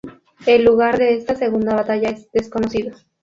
El 0.47 0.65
lugar 0.65 0.97
de 0.97 1.13
esta 1.15 1.35
segunda 1.35 1.75
batalla 1.75 2.09
es 2.09 2.27
desconocido. 2.31 2.97